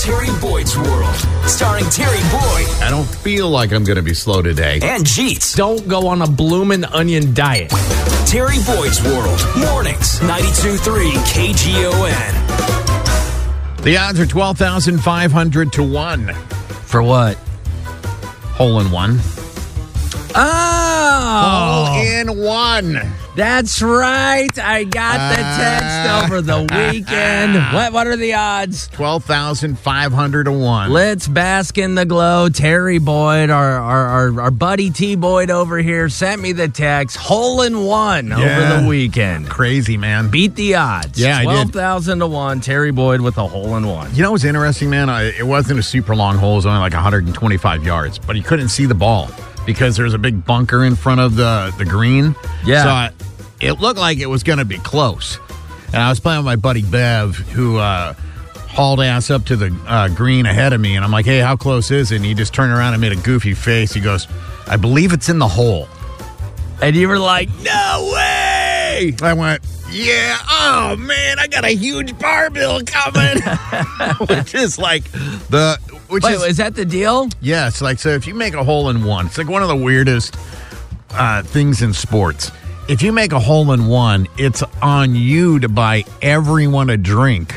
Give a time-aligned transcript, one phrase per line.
[0.00, 1.14] Terry Boyd's World,
[1.46, 4.80] starring Terry Boyd I don't feel like I'm going to be slow today.
[4.82, 5.54] and Jeets.
[5.54, 7.70] Don't go on a bloomin' onion diet.
[8.26, 11.12] Terry Boyd's World, mornings, 92.3
[12.32, 12.32] KGON.
[13.84, 16.34] The odds are 12,500 to 1.
[16.86, 17.36] For what?
[18.56, 19.18] Hole in one.
[20.34, 20.91] Oh,
[21.22, 22.02] Hole oh.
[22.02, 23.00] in one.
[23.36, 24.58] that's right.
[24.58, 25.56] I got the ah.
[25.58, 26.58] text over the
[26.92, 27.54] weekend.
[27.72, 27.92] What?
[27.92, 28.88] What are the odds?
[28.88, 30.90] 12,500 to 1.
[30.90, 32.48] Let's bask in the glow.
[32.48, 37.16] Terry Boyd, our our, our, our buddy T Boyd over here, sent me the text.
[37.16, 38.74] Hole in one Yeah.
[38.74, 39.48] over the weekend.
[39.48, 40.28] Crazy, man.
[40.28, 41.20] Beat the odds.
[41.20, 41.44] Yeah, I did.
[41.44, 42.60] twelve thousand to one.
[42.60, 44.14] Terry Boyd with a hole in one.
[44.14, 45.08] You know what's interesting, man?
[45.08, 46.54] I, it wasn't a super long hole.
[46.54, 49.28] It was only like 125 yards, but he couldn't see the ball
[49.66, 52.34] because there's a big bunker in front of the, the green.
[52.64, 52.84] Yeah.
[52.84, 53.10] So I,
[53.60, 55.38] it looked like it was going to be close.
[55.88, 58.14] And I was playing with my buddy Bev, who uh,
[58.68, 60.96] hauled ass up to the uh, green ahead of me.
[60.96, 62.16] And I'm like, hey, how close is it?
[62.16, 63.92] And he just turned around and made a goofy face.
[63.92, 64.26] He goes,
[64.66, 65.88] I believe it's in the hole.
[66.80, 69.14] And you were like, no way.
[69.22, 73.40] I went, yeah, oh man, I got a huge bar bill coming.
[74.28, 77.28] which is like the, which Wait, is, is that the deal?
[77.42, 79.76] It's like so if you make a hole in one, it's like one of the
[79.76, 80.36] weirdest
[81.10, 82.50] uh, things in sports.
[82.88, 87.52] If you make a hole in one, it's on you to buy everyone a drink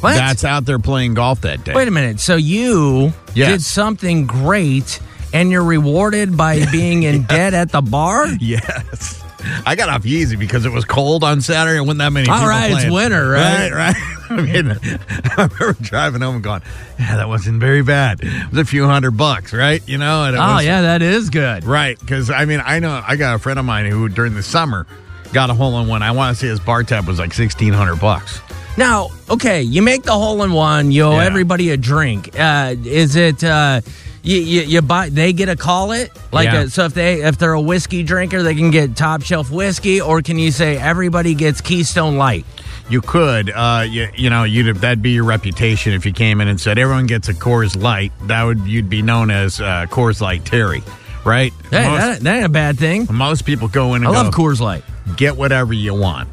[0.00, 0.14] What?
[0.14, 1.72] that's out there playing golf that day.
[1.74, 2.20] Wait a minute.
[2.20, 3.50] So you Yes.
[3.52, 5.00] did something great
[5.32, 8.26] and you're rewarded by being in debt at the bar?
[8.40, 9.17] Yes.
[9.66, 12.46] I got off easy because it was cold on Saturday and wasn't that many All
[12.48, 13.70] right, it's winter, right?
[13.70, 13.96] Right, right.
[14.30, 14.70] I mean,
[15.08, 16.62] I remember driving home and going,
[16.98, 18.20] yeah, that wasn't very bad.
[18.22, 19.80] It was a few hundred bucks, right?
[19.88, 20.24] You know?
[20.24, 21.64] And it Oh, was, yeah, that is good.
[21.64, 24.42] Right, because I mean, I know I got a friend of mine who during the
[24.42, 24.86] summer
[25.32, 26.02] got a hole in one.
[26.02, 28.40] I want to say his bar tab was like sixteen hundred bucks.
[28.76, 31.24] Now, okay, you make the hole in one, you owe Yeah.
[31.24, 32.38] everybody a drink.
[32.38, 33.80] Uh, is it uh,
[34.22, 35.08] you, you, you buy?
[35.08, 36.60] They get a call it like Yeah.
[36.60, 40.00] uh so if they if they're a whiskey drinker, they can get top shelf whiskey,
[40.00, 42.44] or can you say everybody gets Keystone Light?
[42.90, 46.48] You could, uh, you, you know, you'd that'd be your reputation if you came in
[46.48, 48.12] and said everyone gets a Coors Light.
[48.22, 50.82] That would you'd be known as uh, Coors Light Terry,
[51.24, 51.52] right?
[51.70, 53.06] Hey, most, that, that ain't a bad thing.
[53.10, 54.84] most people go in and I love go, Coors Light.
[55.18, 56.30] get whatever you want,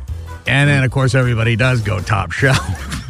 [0.48, 2.62] and then of course everybody does go top shelf.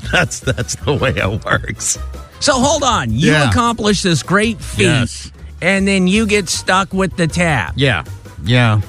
[0.12, 2.00] that's that's the way it works.
[2.45, 3.50] So hold on, you Yeah.
[3.50, 5.31] accomplish this great feat, Yes.
[5.63, 7.73] and then you get stuck with the tap.
[7.75, 8.03] Yeah,
[8.45, 8.81] yeah.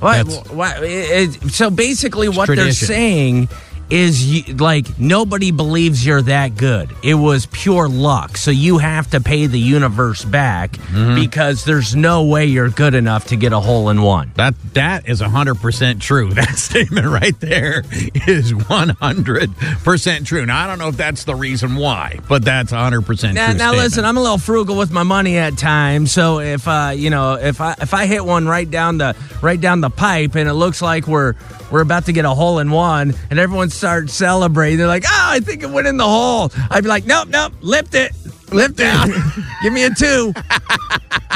[0.00, 2.86] What, what- it- it- so basically, what they're tradition.
[2.88, 3.48] saying
[3.92, 6.90] is you, like nobody believes you're that good.
[7.02, 8.36] It was pure luck.
[8.38, 11.14] So you have to pay the universe back Mm-hmm.
[11.14, 14.30] because there's no way you're good enough to get a hole in one.
[14.36, 16.32] That that is hundred percent true.
[16.42, 17.82] That statement right there
[18.26, 19.54] is one hundred
[19.84, 20.44] percent true.
[20.46, 23.58] Now I don't know if that's the reason why, but that's hundred percent Now, true.
[23.58, 23.84] now statement.
[23.84, 26.12] listen, I'm a little frugal with my money at times.
[26.12, 29.60] So if uh, you know, if I if I hit one right down the right
[29.60, 31.34] down the pipe, and it looks like we're
[31.70, 35.10] we're about to get a hole in one, and everyone starts celebrating, they're like, "Oh,
[35.10, 38.12] I think it went in the hole." I'd be like, "Nope, nope, lift it,
[38.52, 40.32] lift it, give me a two,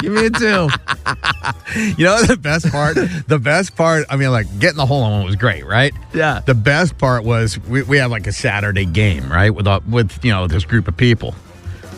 [0.00, 0.69] give me a two.
[1.96, 2.94] you know the best part.
[3.26, 4.06] the best part.
[4.08, 5.93] I mean, like getting the hole in one was great, right?
[6.14, 6.40] Yeah.
[6.46, 9.50] The best part was we, we have like a Saturday game, right?
[9.50, 11.34] With a, with you know this group of people.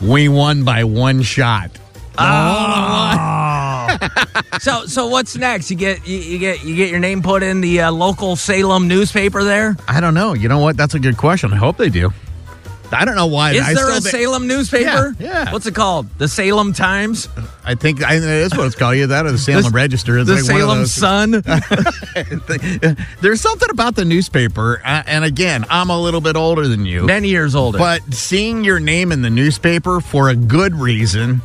[0.00, 1.72] We won by one shot.
[2.16, 2.97] Oh.
[4.60, 5.70] So so what's next?
[5.70, 8.88] You get you, you get you get your name put in the uh, local Salem
[8.88, 9.76] newspaper there.
[9.86, 10.34] I don't know.
[10.34, 10.76] You know what?
[10.76, 11.52] That's a good question.
[11.52, 12.10] I hope they do.
[12.90, 13.52] I don't know why.
[13.52, 15.14] Is I there still a Salem newspaper?
[15.18, 15.52] Yeah, yeah.
[15.52, 16.08] What's it called?
[16.18, 17.28] The Salem Times?
[17.64, 18.96] I think I, that is what it's called.
[18.96, 20.18] Yeah, that or the Salem The- Register.
[20.18, 21.30] It's the like Salem Sun?
[23.20, 27.04] There's something about the newspaper, uh, and again, I'm a little bit older than you.
[27.04, 27.78] Many years older.
[27.78, 31.42] But seeing your name in the newspaper for a good reason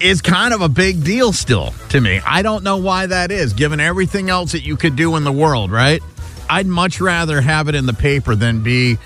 [0.00, 2.20] is kind of a big deal still to me.
[2.26, 5.32] I don't know why that is, given everything else that you could do in the
[5.32, 6.02] world, right?
[6.48, 8.98] I'd much rather have it in the paper than be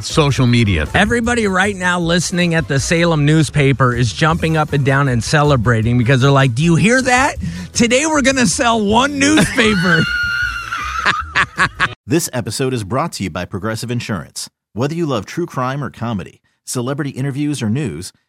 [0.00, 0.86] social media.
[0.86, 1.00] thing.
[1.00, 5.98] Everybody right now listening at the Salem newspaper is jumping up and down and celebrating
[5.98, 7.36] because they're like, Do you hear that?
[7.72, 10.02] Today we're going to sell one newspaper.
[12.06, 14.48] This episode is brought to you by Progressive Insurance.
[14.72, 18.12] Whether you love true crime or comedy, celebrity interviews or news,